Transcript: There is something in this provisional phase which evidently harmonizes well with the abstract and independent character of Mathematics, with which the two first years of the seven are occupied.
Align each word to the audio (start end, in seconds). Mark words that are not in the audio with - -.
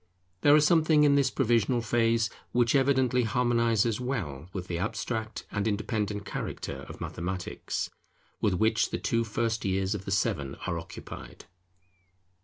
There 0.41 0.55
is 0.55 0.65
something 0.65 1.03
in 1.03 1.13
this 1.13 1.29
provisional 1.29 1.79
phase 1.83 2.31
which 2.53 2.73
evidently 2.73 3.21
harmonizes 3.21 4.01
well 4.01 4.49
with 4.51 4.65
the 4.65 4.79
abstract 4.79 5.45
and 5.51 5.67
independent 5.67 6.25
character 6.25 6.87
of 6.89 6.99
Mathematics, 6.99 7.87
with 8.41 8.55
which 8.55 8.89
the 8.89 8.97
two 8.97 9.23
first 9.23 9.63
years 9.63 9.93
of 9.93 10.05
the 10.05 10.09
seven 10.11 10.55
are 10.65 10.79
occupied. 10.79 11.45